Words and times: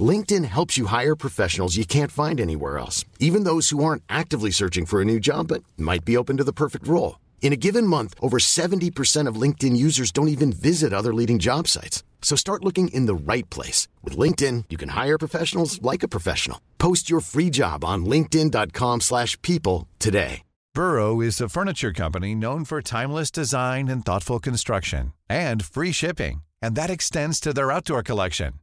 LinkedIn 0.00 0.44
helps 0.44 0.78
you 0.78 0.86
hire 0.86 1.16
professionals 1.16 1.76
you 1.76 1.84
can't 1.84 2.12
find 2.12 2.40
anywhere 2.40 2.78
else, 2.78 3.04
even 3.18 3.42
those 3.42 3.70
who 3.70 3.82
aren't 3.82 4.04
actively 4.08 4.52
searching 4.52 4.86
for 4.86 5.02
a 5.02 5.04
new 5.04 5.18
job 5.18 5.48
but 5.48 5.64
might 5.76 6.04
be 6.04 6.16
open 6.16 6.36
to 6.36 6.44
the 6.44 6.52
perfect 6.52 6.86
role. 6.86 7.18
In 7.42 7.52
a 7.52 7.56
given 7.66 7.84
month, 7.84 8.14
over 8.22 8.38
70% 8.38 9.26
of 9.26 9.40
LinkedIn 9.42 9.76
users 9.76 10.12
don't 10.12 10.28
even 10.28 10.52
visit 10.52 10.92
other 10.92 11.12
leading 11.12 11.40
job 11.40 11.66
sites. 11.66 12.04
So 12.22 12.36
start 12.36 12.64
looking 12.64 12.94
in 12.94 13.06
the 13.06 13.32
right 13.32 13.48
place. 13.50 13.88
With 14.04 14.16
LinkedIn, 14.16 14.66
you 14.70 14.78
can 14.78 14.90
hire 14.90 15.18
professionals 15.18 15.82
like 15.82 16.04
a 16.04 16.12
professional. 16.16 16.60
Post 16.78 17.10
your 17.10 17.20
free 17.20 17.50
job 17.50 17.84
on 17.84 18.04
linkedin.com 18.06 19.00
slash 19.00 19.40
people 19.42 19.88
today. 19.98 20.42
Burrow 20.72 21.20
is 21.20 21.40
a 21.40 21.48
furniture 21.48 21.92
company 21.92 22.32
known 22.32 22.64
for 22.64 22.80
timeless 22.80 23.32
design 23.32 23.88
and 23.88 24.06
thoughtful 24.06 24.38
construction 24.38 25.12
and 25.28 25.64
free 25.64 25.90
shipping. 25.90 26.42
And 26.62 26.76
that 26.76 26.90
extends 26.90 27.40
to 27.40 27.52
their 27.52 27.72
outdoor 27.72 28.04
collection. 28.04 28.59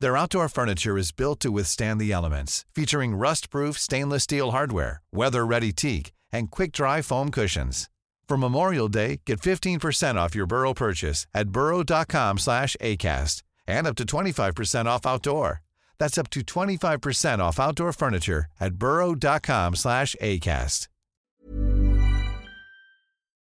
Their 0.00 0.16
outdoor 0.16 0.48
furniture 0.48 0.96
is 0.96 1.10
built 1.10 1.40
to 1.40 1.50
withstand 1.50 2.00
the 2.00 2.12
elements, 2.12 2.64
featuring 2.72 3.16
rust-proof 3.16 3.76
stainless 3.78 4.22
steel 4.22 4.52
hardware, 4.52 5.02
weather-ready 5.12 5.72
teak, 5.72 6.12
and 6.32 6.50
quick-dry 6.50 7.02
foam 7.02 7.30
cushions. 7.30 7.88
For 8.28 8.36
Memorial 8.36 8.88
Day, 8.88 9.20
get 9.26 9.40
15% 9.40 10.16
off 10.16 10.36
your 10.36 10.46
Burrow 10.46 10.74
purchase 10.74 11.26
at 11.34 11.48
burrow.com 11.48 12.38
slash 12.38 12.76
ACAST 12.80 13.42
and 13.66 13.86
up 13.86 13.96
to 13.96 14.04
25% 14.04 14.86
off 14.86 15.04
outdoor. 15.06 15.62
That's 15.98 16.18
up 16.18 16.30
to 16.30 16.42
25% 16.42 17.40
off 17.40 17.58
outdoor 17.58 17.92
furniture 17.92 18.46
at 18.60 18.74
burrow.com 18.74 19.74
slash 19.74 20.14
ACAST. 20.22 20.86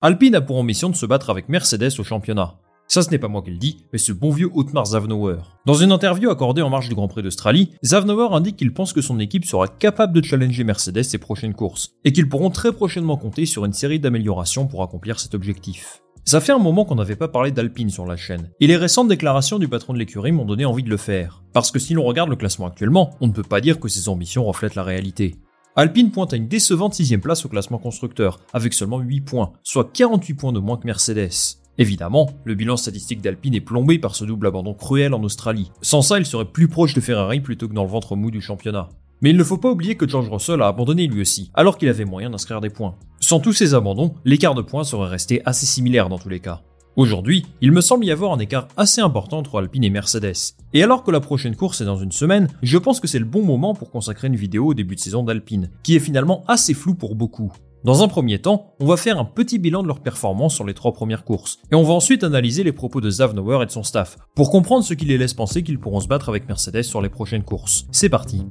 Alpine 0.03 0.35
a 0.35 0.41
pour 0.41 0.59
ambition 0.59 0.91
de 0.91 0.95
se 0.97 1.07
battre 1.07 1.31
avec 1.31 1.49
Mercedes 1.49 1.97
au 1.99 2.03
championnat. 2.03 2.53
Ça, 2.87 3.01
ce 3.01 3.09
n'est 3.09 3.17
pas 3.17 3.27
moi 3.27 3.41
qui 3.41 3.51
le 3.51 3.57
dis, 3.57 3.85
mais 3.91 3.97
ce 3.99 4.13
bon 4.13 4.29
vieux 4.29 4.49
Otmar 4.53 4.85
Zavnauer. 4.85 5.37
Dans 5.65 5.73
une 5.73 5.91
interview 5.91 6.29
accordée 6.29 6.61
en 6.61 6.69
marge 6.69 6.87
du 6.87 6.95
Grand 6.95 7.07
Prix 7.07 7.23
d'Australie, 7.23 7.71
Zavnauer 7.83 8.33
indique 8.33 8.57
qu'il 8.57 8.73
pense 8.73 8.93
que 8.93 9.01
son 9.01 9.19
équipe 9.19 9.45
sera 9.45 9.67
capable 9.67 10.13
de 10.13 10.23
challenger 10.23 10.63
Mercedes 10.63 11.03
ses 11.03 11.17
prochaines 11.17 11.55
courses, 11.55 11.93
et 12.03 12.13
qu'ils 12.13 12.29
pourront 12.29 12.51
très 12.51 12.71
prochainement 12.71 13.17
compter 13.17 13.45
sur 13.45 13.65
une 13.65 13.73
série 13.73 13.99
d'améliorations 13.99 14.67
pour 14.67 14.83
accomplir 14.83 15.19
cet 15.19 15.33
objectif. 15.33 16.01
Ça 16.25 16.41
fait 16.41 16.53
un 16.53 16.59
moment 16.59 16.85
qu'on 16.85 16.95
n'avait 16.95 17.15
pas 17.15 17.27
parlé 17.27 17.51
d'Alpine 17.51 17.89
sur 17.89 18.05
la 18.05 18.17
chaîne, 18.17 18.49
et 18.59 18.67
les 18.67 18.77
récentes 18.77 19.07
déclarations 19.07 19.59
du 19.59 19.67
patron 19.67 19.93
de 19.93 19.99
l'écurie 19.99 20.31
m'ont 20.31 20.45
donné 20.45 20.65
envie 20.65 20.83
de 20.83 20.89
le 20.89 20.97
faire. 20.97 21.43
Parce 21.53 21.71
que 21.71 21.79
si 21.79 21.93
l'on 21.93 22.03
regarde 22.03 22.29
le 22.29 22.35
classement 22.35 22.67
actuellement, 22.67 23.15
on 23.19 23.27
ne 23.27 23.33
peut 23.33 23.43
pas 23.43 23.61
dire 23.61 23.79
que 23.79 23.89
ses 23.89 24.09
ambitions 24.09 24.45
reflètent 24.45 24.75
la 24.75 24.83
réalité. 24.83 25.35
Alpine 25.75 26.11
pointe 26.11 26.33
à 26.33 26.37
une 26.37 26.47
décevante 26.47 26.93
sixième 26.93 27.19
place 27.21 27.45
au 27.45 27.49
classement 27.49 27.77
constructeur, 27.77 28.39
avec 28.53 28.73
seulement 28.73 28.99
8 28.99 29.21
points, 29.21 29.53
soit 29.61 29.91
48 29.91 30.33
points 30.35 30.53
de 30.53 30.59
moins 30.59 30.77
que 30.77 30.87
Mercedes. 30.87 31.57
Évidemment, 31.77 32.29
le 32.45 32.55
bilan 32.55 32.77
statistique 32.77 33.21
d'Alpine 33.21 33.53
est 33.53 33.61
plombé 33.61 33.99
par 33.99 34.15
ce 34.15 34.23
double 34.23 34.47
abandon 34.47 34.73
cruel 34.73 35.13
en 35.13 35.23
Australie. 35.23 35.71
Sans 35.81 36.01
ça, 36.01 36.19
il 36.19 36.25
serait 36.25 36.45
plus 36.45 36.67
proche 36.67 36.93
de 36.93 37.01
Ferrari 37.01 37.41
plutôt 37.41 37.67
que 37.67 37.73
dans 37.73 37.83
le 37.83 37.89
ventre 37.89 38.15
mou 38.15 38.31
du 38.31 38.41
championnat. 38.41 38.89
Mais 39.21 39.31
il 39.31 39.37
ne 39.37 39.43
faut 39.43 39.57
pas 39.57 39.71
oublier 39.71 39.95
que 39.95 40.07
George 40.07 40.29
Russell 40.29 40.61
a 40.61 40.67
abandonné 40.67 41.07
lui 41.07 41.21
aussi, 41.21 41.51
alors 41.53 41.77
qu'il 41.77 41.89
avait 41.89 42.05
moyen 42.05 42.29
d'inscrire 42.29 42.61
des 42.61 42.69
points. 42.69 42.95
Sans 43.19 43.39
tous 43.39 43.53
ces 43.53 43.73
abandons, 43.73 44.13
l'écart 44.23 44.55
de 44.55 44.61
points 44.61 44.83
serait 44.83 45.09
resté 45.09 45.41
assez 45.45 45.65
similaire 45.65 46.09
dans 46.09 46.19
tous 46.19 46.29
les 46.29 46.39
cas. 46.39 46.61
Aujourd'hui, 46.95 47.45
il 47.59 47.73
me 47.73 47.81
semble 47.81 48.05
y 48.05 48.11
avoir 48.11 48.31
un 48.31 48.39
écart 48.39 48.69
assez 48.77 49.01
important 49.01 49.39
entre 49.39 49.59
Alpine 49.59 49.83
et 49.83 49.89
Mercedes. 49.89 50.53
Et 50.73 50.81
alors 50.81 51.03
que 51.03 51.11
la 51.11 51.19
prochaine 51.19 51.55
course 51.55 51.81
est 51.81 51.85
dans 51.85 51.97
une 51.97 52.13
semaine, 52.13 52.47
je 52.63 52.77
pense 52.77 53.01
que 53.01 53.07
c'est 53.07 53.19
le 53.19 53.25
bon 53.25 53.43
moment 53.43 53.73
pour 53.73 53.91
consacrer 53.91 54.27
une 54.27 54.37
vidéo 54.37 54.67
au 54.67 54.73
début 54.73 54.95
de 54.95 55.01
saison 55.01 55.23
d'Alpine, 55.23 55.71
qui 55.83 55.97
est 55.97 55.99
finalement 55.99 56.45
assez 56.47 56.73
flou 56.73 56.95
pour 56.95 57.15
beaucoup. 57.15 57.51
Dans 57.85 58.01
un 58.01 58.07
premier 58.07 58.39
temps, 58.39 58.73
on 58.79 58.87
va 58.87 58.97
faire 58.97 59.19
un 59.19 59.25
petit 59.25 59.59
bilan 59.59 59.83
de 59.83 59.87
leur 59.87 59.99
performance 59.99 60.55
sur 60.55 60.65
les 60.65 60.73
trois 60.73 60.91
premières 60.91 61.23
courses, 61.23 61.59
et 61.71 61.75
on 61.75 61.83
va 61.83 61.93
ensuite 61.93 62.23
analyser 62.23 62.63
les 62.63 62.71
propos 62.71 62.99
de 62.99 63.11
Zavnauer 63.11 63.61
et 63.61 63.67
de 63.67 63.69
son 63.69 63.83
staff, 63.83 64.17
pour 64.33 64.49
comprendre 64.49 64.83
ce 64.83 64.95
qui 64.95 65.05
les 65.05 65.19
laisse 65.19 65.35
penser 65.35 65.61
qu'ils 65.61 65.77
pourront 65.77 65.99
se 65.99 66.07
battre 66.07 66.27
avec 66.27 66.47
Mercedes 66.47 66.81
sur 66.81 66.99
les 66.99 67.09
prochaines 67.09 67.43
courses. 67.43 67.85
C'est 67.91 68.09
parti 68.09 68.43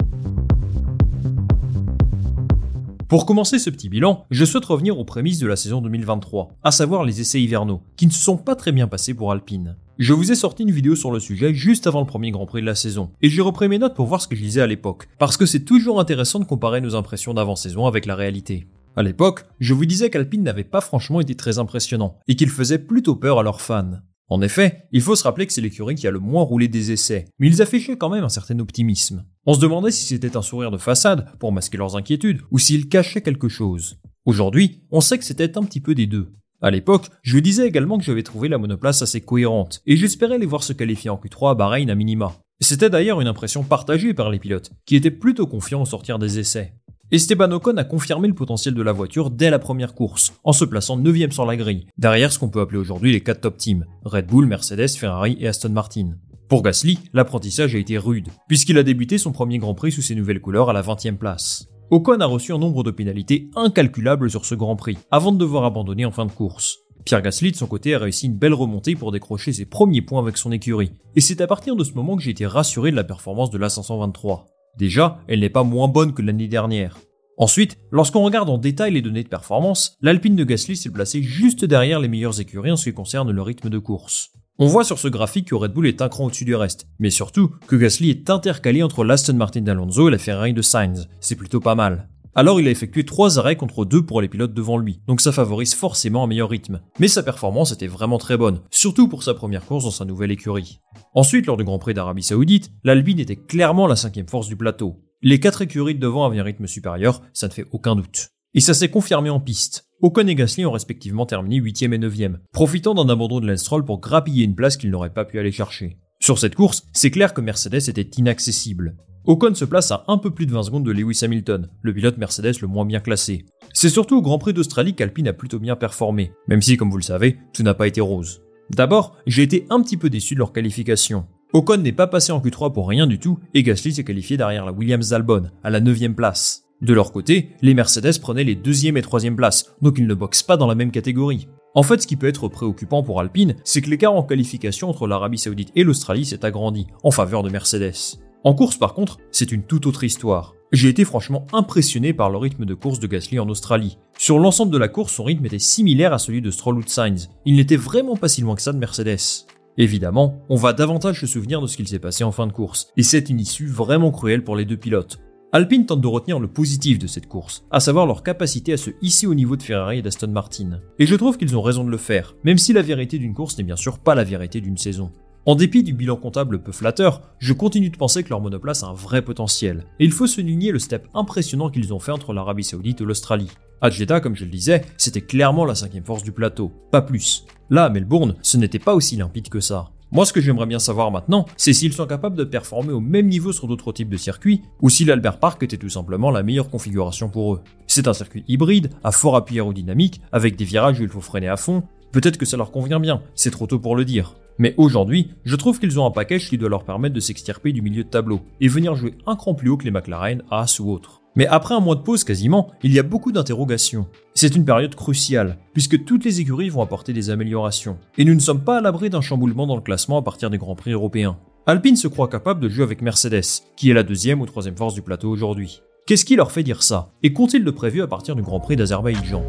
pour 3.08 3.26
commencer 3.26 3.58
ce 3.58 3.70
petit 3.70 3.88
bilan, 3.88 4.24
je 4.30 4.44
souhaite 4.44 4.64
revenir 4.64 4.98
aux 4.98 5.04
prémices 5.04 5.38
de 5.38 5.46
la 5.46 5.56
saison 5.56 5.80
2023, 5.80 6.48
à 6.64 6.70
savoir 6.70 7.04
les 7.04 7.20
essais 7.20 7.40
hivernaux, 7.40 7.82
qui 7.96 8.06
ne 8.06 8.12
se 8.12 8.22
sont 8.22 8.36
pas 8.36 8.56
très 8.56 8.72
bien 8.72 8.88
passés 8.88 9.14
pour 9.14 9.30
Alpine. 9.30 9.76
Je 9.98 10.12
vous 10.12 10.32
ai 10.32 10.34
sorti 10.34 10.62
une 10.62 10.72
vidéo 10.72 10.96
sur 10.96 11.12
le 11.12 11.20
sujet 11.20 11.54
juste 11.54 11.86
avant 11.86 12.00
le 12.00 12.06
premier 12.06 12.30
Grand 12.30 12.46
Prix 12.46 12.62
de 12.62 12.66
la 12.66 12.74
saison, 12.74 13.10
et 13.20 13.28
j'ai 13.28 13.42
repris 13.42 13.68
mes 13.68 13.78
notes 13.78 13.94
pour 13.94 14.06
voir 14.06 14.20
ce 14.20 14.26
que 14.26 14.34
je 14.34 14.42
disais 14.42 14.62
à 14.62 14.66
l'époque, 14.66 15.08
parce 15.18 15.36
que 15.36 15.46
c'est 15.46 15.64
toujours 15.64 16.00
intéressant 16.00 16.40
de 16.40 16.44
comparer 16.44 16.80
nos 16.80 16.96
impressions 16.96 17.34
d'avant-saison 17.34 17.86
avec 17.86 18.06
la 18.06 18.16
réalité. 18.16 18.66
À 18.96 19.02
l'époque, 19.02 19.44
je 19.58 19.74
vous 19.74 19.86
disais 19.86 20.08
qu'Alpine 20.08 20.44
n'avait 20.44 20.62
pas 20.62 20.80
franchement 20.80 21.20
été 21.20 21.34
très 21.34 21.58
impressionnant, 21.58 22.18
et 22.28 22.36
qu'il 22.36 22.50
faisait 22.50 22.78
plutôt 22.78 23.16
peur 23.16 23.40
à 23.40 23.42
leurs 23.42 23.60
fans. 23.60 23.98
En 24.28 24.40
effet, 24.40 24.86
il 24.92 25.02
faut 25.02 25.16
se 25.16 25.24
rappeler 25.24 25.46
que 25.46 25.52
c'est 25.52 25.60
l'écurie 25.60 25.96
qui 25.96 26.06
a 26.06 26.12
le 26.12 26.20
moins 26.20 26.44
roulé 26.44 26.68
des 26.68 26.92
essais, 26.92 27.26
mais 27.38 27.48
ils 27.48 27.60
affichaient 27.60 27.98
quand 27.98 28.08
même 28.08 28.24
un 28.24 28.28
certain 28.28 28.58
optimisme. 28.60 29.24
On 29.46 29.54
se 29.54 29.60
demandait 29.60 29.90
si 29.90 30.04
c'était 30.04 30.36
un 30.36 30.42
sourire 30.42 30.70
de 30.70 30.78
façade 30.78 31.26
pour 31.40 31.52
masquer 31.52 31.76
leurs 31.76 31.96
inquiétudes, 31.96 32.42
ou 32.52 32.58
s'ils 32.58 32.88
cachaient 32.88 33.20
quelque 33.20 33.48
chose. 33.48 33.98
Aujourd'hui, 34.24 34.84
on 34.90 35.00
sait 35.00 35.18
que 35.18 35.24
c'était 35.24 35.58
un 35.58 35.64
petit 35.64 35.80
peu 35.80 35.94
des 35.94 36.06
deux. 36.06 36.32
À 36.62 36.70
l'époque, 36.70 37.08
je 37.22 37.38
disais 37.38 37.66
également 37.66 37.98
que 37.98 38.04
j'avais 38.04 38.22
trouvé 38.22 38.48
la 38.48 38.58
monoplace 38.58 39.02
assez 39.02 39.20
cohérente, 39.20 39.82
et 39.86 39.96
j'espérais 39.96 40.38
les 40.38 40.46
voir 40.46 40.62
se 40.62 40.72
qualifier 40.72 41.10
en 41.10 41.16
Q3 41.16 41.50
à 41.50 41.54
Bahreïn 41.54 41.90
à 41.90 41.94
minima. 41.96 42.32
C'était 42.60 42.88
d'ailleurs 42.88 43.20
une 43.20 43.26
impression 43.26 43.64
partagée 43.64 44.14
par 44.14 44.30
les 44.30 44.38
pilotes, 44.38 44.70
qui 44.86 44.96
étaient 44.96 45.10
plutôt 45.10 45.46
confiants 45.46 45.82
au 45.82 45.86
sortir 45.86 46.18
des 46.18 46.38
essais. 46.38 46.72
Esteban 47.14 47.52
Ocon 47.52 47.76
a 47.76 47.84
confirmé 47.84 48.26
le 48.26 48.34
potentiel 48.34 48.74
de 48.74 48.82
la 48.82 48.90
voiture 48.90 49.30
dès 49.30 49.48
la 49.48 49.60
première 49.60 49.94
course, 49.94 50.32
en 50.42 50.52
se 50.52 50.64
plaçant 50.64 50.98
9ème 50.98 51.30
sur 51.30 51.46
la 51.46 51.54
grille, 51.56 51.86
derrière 51.96 52.32
ce 52.32 52.40
qu'on 52.40 52.48
peut 52.48 52.60
appeler 52.60 52.80
aujourd'hui 52.80 53.12
les 53.12 53.20
4 53.20 53.40
top 53.40 53.56
teams, 53.56 53.86
Red 54.04 54.26
Bull, 54.26 54.46
Mercedes, 54.46 54.88
Ferrari 54.88 55.36
et 55.38 55.46
Aston 55.46 55.68
Martin. 55.68 56.16
Pour 56.48 56.64
Gasly, 56.64 56.98
l'apprentissage 57.12 57.76
a 57.76 57.78
été 57.78 57.98
rude, 57.98 58.30
puisqu'il 58.48 58.78
a 58.78 58.82
débuté 58.82 59.16
son 59.16 59.30
premier 59.30 59.58
Grand 59.58 59.74
Prix 59.74 59.92
sous 59.92 60.02
ses 60.02 60.16
nouvelles 60.16 60.40
couleurs 60.40 60.70
à 60.70 60.72
la 60.72 60.82
20ème 60.82 61.16
place. 61.16 61.68
Ocon 61.92 62.18
a 62.18 62.26
reçu 62.26 62.52
un 62.52 62.58
nombre 62.58 62.82
de 62.82 62.90
pénalités 62.90 63.48
incalculables 63.54 64.28
sur 64.28 64.44
ce 64.44 64.56
Grand 64.56 64.74
Prix, 64.74 64.98
avant 65.12 65.30
de 65.30 65.38
devoir 65.38 65.66
abandonner 65.66 66.06
en 66.06 66.10
fin 66.10 66.26
de 66.26 66.32
course. 66.32 66.78
Pierre 67.04 67.22
Gasly, 67.22 67.52
de 67.52 67.56
son 67.56 67.68
côté, 67.68 67.94
a 67.94 68.00
réussi 68.00 68.26
une 68.26 68.38
belle 68.38 68.54
remontée 68.54 68.96
pour 68.96 69.12
décrocher 69.12 69.52
ses 69.52 69.66
premiers 69.66 70.02
points 70.02 70.20
avec 70.20 70.36
son 70.36 70.50
écurie. 70.50 70.90
Et 71.14 71.20
c'est 71.20 71.40
à 71.40 71.46
partir 71.46 71.76
de 71.76 71.84
ce 71.84 71.92
moment 71.92 72.16
que 72.16 72.24
j'ai 72.24 72.32
été 72.32 72.44
rassuré 72.44 72.90
de 72.90 72.96
la 72.96 73.04
performance 73.04 73.50
de 73.50 73.58
l'A523. 73.58 74.46
Déjà, 74.78 75.18
elle 75.28 75.40
n'est 75.40 75.50
pas 75.50 75.64
moins 75.64 75.88
bonne 75.88 76.12
que 76.12 76.22
l'année 76.22 76.48
dernière. 76.48 76.98
Ensuite, 77.36 77.78
lorsqu'on 77.90 78.22
regarde 78.22 78.48
en 78.48 78.58
détail 78.58 78.92
les 78.92 79.02
données 79.02 79.24
de 79.24 79.28
performance, 79.28 79.96
l'Alpine 80.00 80.36
de 80.36 80.44
Gasly 80.44 80.76
s'est 80.76 80.90
placée 80.90 81.22
juste 81.22 81.64
derrière 81.64 82.00
les 82.00 82.08
meilleures 82.08 82.40
écuries 82.40 82.70
en 82.70 82.76
ce 82.76 82.90
qui 82.90 82.94
concerne 82.94 83.32
le 83.32 83.42
rythme 83.42 83.70
de 83.70 83.78
course. 83.78 84.30
On 84.58 84.68
voit 84.68 84.84
sur 84.84 85.00
ce 85.00 85.08
graphique 85.08 85.48
que 85.48 85.56
Red 85.56 85.72
Bull 85.72 85.88
est 85.88 86.00
un 86.00 86.08
cran 86.08 86.26
au-dessus 86.26 86.44
du 86.44 86.54
reste, 86.54 86.86
mais 87.00 87.10
surtout 87.10 87.50
que 87.66 87.74
Gasly 87.74 88.10
est 88.10 88.30
intercalé 88.30 88.84
entre 88.84 89.02
l'Aston 89.02 89.34
Martin 89.34 89.62
d'Alonso 89.62 90.06
et 90.08 90.12
la 90.12 90.18
Ferrari 90.18 90.54
de 90.54 90.62
Sainz. 90.62 91.08
C'est 91.18 91.34
plutôt 91.34 91.58
pas 91.58 91.74
mal. 91.74 92.08
Alors 92.36 92.60
il 92.60 92.66
a 92.66 92.70
effectué 92.70 93.04
3 93.04 93.38
arrêts 93.38 93.54
contre 93.54 93.84
2 93.84 94.04
pour 94.04 94.20
les 94.20 94.28
pilotes 94.28 94.54
devant 94.54 94.76
lui, 94.76 94.98
donc 95.06 95.20
ça 95.20 95.30
favorise 95.30 95.74
forcément 95.74 96.24
un 96.24 96.26
meilleur 96.26 96.50
rythme. 96.50 96.80
Mais 96.98 97.06
sa 97.06 97.22
performance 97.22 97.70
était 97.70 97.86
vraiment 97.86 98.18
très 98.18 98.36
bonne, 98.36 98.60
surtout 98.70 99.06
pour 99.06 99.22
sa 99.22 99.34
première 99.34 99.64
course 99.64 99.84
dans 99.84 99.92
sa 99.92 100.04
nouvelle 100.04 100.32
écurie. 100.32 100.80
Ensuite, 101.14 101.46
lors 101.46 101.56
du 101.56 101.62
Grand 101.62 101.78
Prix 101.78 101.94
d'Arabie 101.94 102.24
Saoudite, 102.24 102.72
l'Albine 102.82 103.20
était 103.20 103.36
clairement 103.36 103.86
la 103.86 103.94
cinquième 103.94 104.28
force 104.28 104.48
du 104.48 104.56
plateau. 104.56 104.96
Les 105.22 105.38
quatre 105.38 105.62
écuries 105.62 105.94
de 105.94 106.00
devant 106.00 106.24
avaient 106.24 106.40
un 106.40 106.44
rythme 106.44 106.66
supérieur, 106.66 107.22
ça 107.32 107.46
ne 107.46 107.52
fait 107.52 107.66
aucun 107.70 107.94
doute. 107.94 108.30
Et 108.52 108.60
ça 108.60 108.74
s'est 108.74 108.90
confirmé 108.90 109.30
en 109.30 109.38
piste. 109.38 109.86
Ocon 110.02 110.26
et 110.26 110.34
Gasly 110.34 110.66
ont 110.66 110.72
respectivement 110.72 111.26
terminé 111.26 111.56
8 111.56 111.82
et 111.82 111.88
9e, 111.88 112.38
profitant 112.52 112.94
d'un 112.94 113.08
abandon 113.08 113.38
de 113.38 113.46
Lance 113.46 113.68
pour 113.86 114.00
grappiller 114.00 114.44
une 114.44 114.56
place 114.56 114.76
qu'ils 114.76 114.90
n'auraient 114.90 115.14
pas 115.14 115.24
pu 115.24 115.38
aller 115.38 115.52
chercher. 115.52 115.98
Sur 116.20 116.38
cette 116.38 116.56
course, 116.56 116.84
c'est 116.92 117.10
clair 117.10 117.32
que 117.32 117.40
Mercedes 117.40 117.88
était 117.88 118.10
inaccessible. 118.18 118.96
Ocon 119.26 119.54
se 119.54 119.64
place 119.64 119.90
à 119.90 120.04
un 120.08 120.18
peu 120.18 120.30
plus 120.30 120.44
de 120.44 120.52
20 120.52 120.64
secondes 120.64 120.84
de 120.84 120.92
Lewis 120.92 121.20
Hamilton, 121.22 121.70
le 121.80 121.94
pilote 121.94 122.18
Mercedes 122.18 122.60
le 122.60 122.68
moins 122.68 122.84
bien 122.84 123.00
classé. 123.00 123.46
C'est 123.72 123.88
surtout 123.88 124.18
au 124.18 124.22
Grand 124.22 124.36
Prix 124.38 124.52
d'Australie 124.52 124.94
qu'Alpine 124.94 125.28
a 125.28 125.32
plutôt 125.32 125.58
bien 125.58 125.76
performé, 125.76 126.32
même 126.46 126.60
si, 126.60 126.76
comme 126.76 126.90
vous 126.90 126.98
le 126.98 127.02
savez, 127.02 127.38
tout 127.54 127.62
n'a 127.62 127.72
pas 127.72 127.86
été 127.86 128.02
rose. 128.02 128.42
D'abord, 128.68 129.16
j'ai 129.26 129.42
été 129.42 129.64
un 129.70 129.80
petit 129.80 129.96
peu 129.96 130.10
déçu 130.10 130.34
de 130.34 130.40
leur 130.40 130.52
qualification. 130.52 131.24
Ocon 131.54 131.78
n'est 131.78 131.92
pas 131.92 132.06
passé 132.06 132.32
en 132.32 132.40
Q3 132.40 132.74
pour 132.74 132.86
rien 132.86 133.06
du 133.06 133.18
tout, 133.18 133.38
et 133.54 133.62
Gasly 133.62 133.94
s'est 133.94 134.04
qualifié 134.04 134.36
derrière 134.36 134.66
la 134.66 134.72
Williams 134.72 135.08
d'Albon, 135.08 135.44
à 135.62 135.70
la 135.70 135.80
9 135.80 136.14
place. 136.14 136.64
De 136.82 136.92
leur 136.92 137.10
côté, 137.10 137.48
les 137.62 137.72
Mercedes 137.72 138.20
prenaient 138.20 138.44
les 138.44 138.56
2 138.56 138.86
et 138.88 139.02
3 139.02 139.20
places, 139.34 139.74
donc 139.80 139.94
ils 139.96 140.06
ne 140.06 140.12
boxent 140.12 140.42
pas 140.42 140.58
dans 140.58 140.66
la 140.66 140.74
même 140.74 140.90
catégorie. 140.90 141.48
En 141.74 141.82
fait, 141.82 142.02
ce 142.02 142.06
qui 142.06 142.16
peut 142.16 142.28
être 142.28 142.48
préoccupant 142.48 143.02
pour 143.02 143.20
Alpine, 143.20 143.56
c'est 143.64 143.80
que 143.80 143.88
l'écart 143.88 144.14
en 144.14 144.22
qualification 144.22 144.90
entre 144.90 145.06
l'Arabie 145.06 145.38
Saoudite 145.38 145.72
et 145.76 145.82
l'Australie 145.82 146.26
s'est 146.26 146.44
agrandi, 146.44 146.88
en 147.02 147.10
faveur 147.10 147.42
de 147.42 147.48
Mercedes. 147.48 148.18
En 148.46 148.52
course 148.52 148.76
par 148.76 148.92
contre, 148.92 149.16
c'est 149.30 149.52
une 149.52 149.62
toute 149.62 149.86
autre 149.86 150.04
histoire. 150.04 150.54
J'ai 150.70 150.90
été 150.90 151.06
franchement 151.06 151.46
impressionné 151.54 152.12
par 152.12 152.28
le 152.28 152.36
rythme 152.36 152.66
de 152.66 152.74
course 152.74 153.00
de 153.00 153.06
Gasly 153.06 153.38
en 153.38 153.48
Australie. 153.48 153.96
Sur 154.18 154.38
l'ensemble 154.38 154.70
de 154.70 154.76
la 154.76 154.88
course, 154.88 155.14
son 155.14 155.24
rythme 155.24 155.46
était 155.46 155.58
similaire 155.58 156.12
à 156.12 156.18
celui 156.18 156.42
de 156.42 156.50
Stroll 156.50 156.76
ou 156.76 156.82
de 156.82 156.88
Sainz. 156.90 157.30
Il 157.46 157.56
n'était 157.56 157.76
vraiment 157.76 158.16
pas 158.16 158.28
si 158.28 158.42
loin 158.42 158.54
que 158.54 158.60
ça 158.60 158.74
de 158.74 158.78
Mercedes. 158.78 159.46
Évidemment, 159.78 160.42
on 160.50 160.56
va 160.56 160.74
davantage 160.74 161.20
se 161.20 161.26
souvenir 161.26 161.62
de 161.62 161.66
ce 161.66 161.78
qu'il 161.78 161.88
s'est 161.88 161.98
passé 161.98 162.22
en 162.22 162.32
fin 162.32 162.46
de 162.46 162.52
course, 162.52 162.88
et 162.98 163.02
c'est 163.02 163.30
une 163.30 163.40
issue 163.40 163.66
vraiment 163.66 164.10
cruelle 164.10 164.44
pour 164.44 164.56
les 164.56 164.66
deux 164.66 164.76
pilotes. 164.76 165.20
Alpine 165.52 165.86
tente 165.86 166.02
de 166.02 166.06
retenir 166.06 166.38
le 166.38 166.48
positif 166.48 166.98
de 166.98 167.06
cette 167.06 167.28
course, 167.28 167.64
à 167.70 167.80
savoir 167.80 168.06
leur 168.06 168.22
capacité 168.22 168.74
à 168.74 168.76
se 168.76 168.90
hisser 169.00 169.26
au 169.26 169.34
niveau 169.34 169.56
de 169.56 169.62
Ferrari 169.62 170.00
et 170.00 170.02
d'Aston 170.02 170.28
Martin. 170.28 170.80
Et 170.98 171.06
je 171.06 171.14
trouve 171.14 171.38
qu'ils 171.38 171.56
ont 171.56 171.62
raison 171.62 171.82
de 171.82 171.90
le 171.90 171.96
faire, 171.96 172.34
même 172.44 172.58
si 172.58 172.72
la 172.72 172.82
vérité 172.82 173.18
d'une 173.18 173.34
course 173.34 173.56
n'est 173.56 173.64
bien 173.64 173.76
sûr 173.76 174.00
pas 174.00 174.14
la 174.14 174.24
vérité 174.24 174.60
d'une 174.60 174.76
saison. 174.76 175.10
En 175.46 175.56
dépit 175.56 175.82
du 175.82 175.92
bilan 175.92 176.16
comptable 176.16 176.62
peu 176.62 176.72
flatteur, 176.72 177.20
je 177.38 177.52
continue 177.52 177.90
de 177.90 177.98
penser 177.98 178.24
que 178.24 178.30
leur 178.30 178.40
monoplace 178.40 178.82
a 178.82 178.86
un 178.86 178.94
vrai 178.94 179.20
potentiel. 179.20 179.84
Et 180.00 180.06
il 180.06 180.10
faut 180.10 180.26
souligner 180.26 180.72
le 180.72 180.78
step 180.78 181.06
impressionnant 181.12 181.68
qu'ils 181.68 181.92
ont 181.92 181.98
fait 181.98 182.12
entre 182.12 182.32
l'Arabie 182.32 182.64
Saoudite 182.64 183.02
et 183.02 183.04
l'Australie. 183.04 183.50
À 183.82 183.90
comme 184.20 184.34
je 184.34 184.46
le 184.46 184.50
disais, 184.50 184.86
c'était 184.96 185.20
clairement 185.20 185.66
la 185.66 185.74
cinquième 185.74 186.04
force 186.04 186.22
du 186.22 186.32
plateau, 186.32 186.72
pas 186.90 187.02
plus. 187.02 187.44
Là, 187.68 187.84
à 187.84 187.90
Melbourne, 187.90 188.36
ce 188.40 188.56
n'était 188.56 188.78
pas 188.78 188.94
aussi 188.94 189.16
limpide 189.16 189.50
que 189.50 189.60
ça. 189.60 189.90
Moi, 190.12 190.24
ce 190.24 190.32
que 190.32 190.40
j'aimerais 190.40 190.66
bien 190.66 190.78
savoir 190.78 191.10
maintenant, 191.10 191.44
c'est 191.56 191.72
s'ils 191.74 191.92
sont 191.92 192.06
capables 192.06 192.36
de 192.36 192.44
performer 192.44 192.92
au 192.92 193.00
même 193.00 193.26
niveau 193.26 193.52
sur 193.52 193.66
d'autres 193.66 193.92
types 193.92 194.08
de 194.08 194.16
circuits, 194.16 194.62
ou 194.80 194.88
si 194.88 195.04
l'Albert 195.04 195.40
Park 195.40 195.62
était 195.62 195.76
tout 195.76 195.90
simplement 195.90 196.30
la 196.30 196.42
meilleure 196.42 196.70
configuration 196.70 197.28
pour 197.28 197.54
eux. 197.54 197.60
C'est 197.86 198.08
un 198.08 198.14
circuit 198.14 198.44
hybride, 198.48 198.90
à 199.02 199.12
fort 199.12 199.36
appui 199.36 199.56
aérodynamique, 199.56 200.22
avec 200.32 200.56
des 200.56 200.64
virages 200.64 201.00
où 201.00 201.02
il 201.02 201.08
faut 201.08 201.20
freiner 201.20 201.48
à 201.48 201.56
fond. 201.56 201.82
Peut-être 202.14 202.38
que 202.38 202.46
ça 202.46 202.56
leur 202.56 202.70
convient 202.70 203.00
bien, 203.00 203.22
c'est 203.34 203.50
trop 203.50 203.66
tôt 203.66 203.80
pour 203.80 203.96
le 203.96 204.04
dire. 204.04 204.36
Mais 204.58 204.72
aujourd'hui, 204.76 205.30
je 205.44 205.56
trouve 205.56 205.80
qu'ils 205.80 205.98
ont 205.98 206.06
un 206.06 206.12
package 206.12 206.48
qui 206.48 206.56
doit 206.56 206.68
leur 206.68 206.84
permettre 206.84 207.12
de 207.12 207.18
s'extirper 207.18 207.72
du 207.72 207.82
milieu 207.82 208.04
de 208.04 208.08
tableau 208.08 208.40
et 208.60 208.68
venir 208.68 208.94
jouer 208.94 209.16
un 209.26 209.34
cran 209.34 209.54
plus 209.54 209.68
haut 209.68 209.76
que 209.76 209.84
les 209.84 209.90
McLaren, 209.90 210.44
Haas 210.48 210.78
ou 210.78 210.92
autres. 210.92 211.22
Mais 211.34 211.48
après 211.48 211.74
un 211.74 211.80
mois 211.80 211.96
de 211.96 212.02
pause 212.02 212.22
quasiment, 212.22 212.70
il 212.84 212.92
y 212.92 213.00
a 213.00 213.02
beaucoup 213.02 213.32
d'interrogations. 213.32 214.06
C'est 214.32 214.54
une 214.54 214.64
période 214.64 214.94
cruciale, 214.94 215.58
puisque 215.72 216.04
toutes 216.04 216.24
les 216.24 216.40
écuries 216.40 216.68
vont 216.68 216.82
apporter 216.82 217.12
des 217.12 217.30
améliorations. 217.30 217.98
Et 218.16 218.24
nous 218.24 218.36
ne 218.36 218.38
sommes 218.38 218.62
pas 218.62 218.78
à 218.78 218.80
l'abri 218.80 219.10
d'un 219.10 219.20
chamboulement 219.20 219.66
dans 219.66 219.74
le 219.74 219.82
classement 219.82 220.18
à 220.18 220.22
partir 220.22 220.50
des 220.50 220.58
Grands 220.58 220.76
Prix 220.76 220.92
européens. 220.92 221.36
Alpine 221.66 221.96
se 221.96 222.06
croit 222.06 222.28
capable 222.28 222.60
de 222.60 222.68
jouer 222.68 222.84
avec 222.84 223.02
Mercedes, 223.02 223.64
qui 223.76 223.90
est 223.90 223.94
la 223.94 224.04
deuxième 224.04 224.40
ou 224.40 224.46
troisième 224.46 224.76
force 224.76 224.94
du 224.94 225.02
plateau 225.02 225.30
aujourd'hui. 225.30 225.82
Qu'est-ce 226.06 226.24
qui 226.24 226.36
leur 226.36 226.52
fait 226.52 226.62
dire 226.62 226.84
ça? 226.84 227.10
Et 227.24 227.32
qu'ont-ils 227.32 227.64
de 227.64 227.70
prévu 227.72 228.02
à 228.02 228.06
partir 228.06 228.36
du 228.36 228.42
Grand 228.42 228.60
Prix 228.60 228.76
d'Azerbaïdjan? 228.76 229.44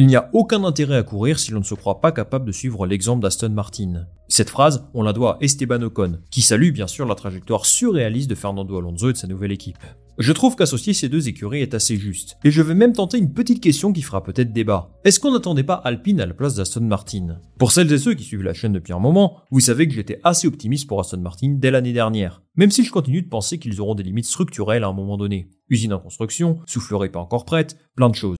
Il 0.00 0.06
n'y 0.06 0.16
a 0.16 0.30
aucun 0.32 0.64
intérêt 0.64 0.96
à 0.96 1.02
courir 1.02 1.38
si 1.38 1.50
l'on 1.50 1.58
ne 1.58 1.64
se 1.64 1.74
croit 1.74 2.00
pas 2.00 2.10
capable 2.10 2.46
de 2.46 2.52
suivre 2.52 2.86
l'exemple 2.86 3.22
d'Aston 3.22 3.50
Martin. 3.50 4.06
Cette 4.28 4.48
phrase, 4.48 4.88
on 4.94 5.02
la 5.02 5.12
doit 5.12 5.34
à 5.34 5.44
Esteban 5.44 5.82
Ocon, 5.82 6.20
qui 6.30 6.40
salue 6.40 6.70
bien 6.70 6.86
sûr 6.86 7.04
la 7.04 7.14
trajectoire 7.14 7.66
surréaliste 7.66 8.30
de 8.30 8.34
Fernando 8.34 8.78
Alonso 8.78 9.10
et 9.10 9.12
de 9.12 9.18
sa 9.18 9.26
nouvelle 9.26 9.52
équipe. 9.52 9.76
Je 10.16 10.32
trouve 10.32 10.56
qu'associer 10.56 10.94
ces 10.94 11.10
deux 11.10 11.28
écuries 11.28 11.60
est 11.60 11.74
assez 11.74 11.98
juste, 11.98 12.38
et 12.44 12.50
je 12.50 12.62
vais 12.62 12.74
même 12.74 12.94
tenter 12.94 13.18
une 13.18 13.34
petite 13.34 13.62
question 13.62 13.92
qui 13.92 14.00
fera 14.00 14.22
peut-être 14.22 14.54
débat. 14.54 14.90
Est-ce 15.04 15.20
qu'on 15.20 15.32
n'attendait 15.32 15.64
pas 15.64 15.74
Alpine 15.74 16.22
à 16.22 16.26
la 16.26 16.32
place 16.32 16.54
d'Aston 16.54 16.80
Martin? 16.80 17.38
Pour 17.58 17.70
celles 17.70 17.92
et 17.92 17.98
ceux 17.98 18.14
qui 18.14 18.24
suivent 18.24 18.42
la 18.42 18.54
chaîne 18.54 18.72
depuis 18.72 18.94
un 18.94 18.98
moment, 18.98 19.42
vous 19.50 19.60
savez 19.60 19.86
que 19.86 19.92
j'étais 19.92 20.18
assez 20.24 20.48
optimiste 20.48 20.88
pour 20.88 21.00
Aston 21.00 21.20
Martin 21.20 21.56
dès 21.58 21.70
l'année 21.70 21.92
dernière, 21.92 22.40
même 22.56 22.70
si 22.70 22.84
je 22.84 22.90
continue 22.90 23.20
de 23.20 23.28
penser 23.28 23.58
qu'ils 23.58 23.82
auront 23.82 23.94
des 23.94 24.02
limites 24.02 24.24
structurelles 24.24 24.84
à 24.84 24.88
un 24.88 24.94
moment 24.94 25.18
donné. 25.18 25.50
Usine 25.68 25.92
en 25.92 25.98
construction, 25.98 26.60
soufflerie 26.64 27.10
pas 27.10 27.20
encore 27.20 27.44
prête, 27.44 27.76
plein 27.94 28.08
de 28.08 28.14
choses. 28.14 28.39